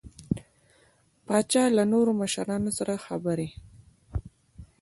پاچا 1.25 1.63
له 1.77 1.83
نورو 1.93 2.11
مشرانو 2.21 2.71
سره 2.77 3.03
خبرې 3.05 3.47